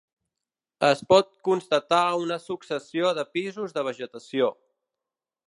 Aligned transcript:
Es 0.87 1.03
pot 1.13 1.29
constatar 1.49 1.99
una 2.21 2.39
successió 2.47 3.13
de 3.19 3.27
pisos 3.37 3.77
de 3.77 3.85
vegetació. 3.91 4.51